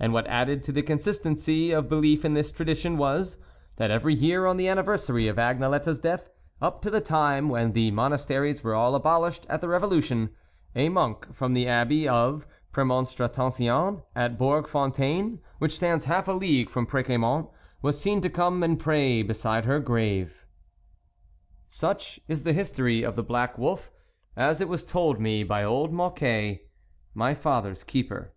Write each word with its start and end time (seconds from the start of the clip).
And 0.00 0.14
what 0.14 0.26
added 0.28 0.62
to 0.62 0.72
the 0.72 0.80
consistency 0.82 1.72
of 1.72 1.86
belief 1.90 2.24
in 2.24 2.32
this 2.32 2.50
tradition 2.50 2.96
was, 2.96 3.36
that 3.76 3.90
every 3.90 4.14
year 4.14 4.46
on 4.46 4.56
the 4.56 4.66
anniversary 4.66 5.28
of 5.28 5.36
Agnelette's 5.36 5.98
death, 5.98 6.30
up 6.62 6.80
to 6.80 6.88
the 6.90 7.02
time 7.02 7.50
when 7.50 7.72
the 7.72 7.90
Monas 7.90 8.24
teries 8.26 8.64
were 8.64 8.74
all 8.74 8.94
abolished 8.94 9.44
at 9.50 9.60
the 9.60 9.68
Revolution, 9.68 10.30
a 10.74 10.88
monk 10.88 11.34
from 11.34 11.52
the 11.52 11.68
Abbey 11.68 12.08
of 12.08 12.46
the 12.46 12.46
Premonstra 12.72 13.28
tensians 13.28 14.02
at 14.16 14.38
Bourg 14.38 14.66
Fontaine, 14.66 15.38
which 15.58 15.76
stands 15.76 16.06
half 16.06 16.26
a 16.28 16.32
league 16.32 16.70
from 16.70 16.86
Preciamont, 16.86 17.50
was 17.82 18.00
seen 18.00 18.22
to 18.22 18.30
come 18.30 18.62
and 18.62 18.80
pray 18.80 19.20
beside 19.22 19.66
her 19.66 19.80
grave. 19.80 20.46
Such 21.68 22.18
is 22.26 22.44
the 22.44 22.54
history 22.54 23.02
of 23.02 23.16
the 23.16 23.22
black 23.22 23.58
wolf, 23.58 23.90
as 24.34 24.62
it 24.62 24.68
was 24.70 24.82
told 24.82 25.20
me 25.20 25.44
by 25.44 25.62
old 25.62 25.92
Mocquet, 25.92 26.60
my 27.12 27.34
father's 27.34 27.84
keeper. 27.84 28.32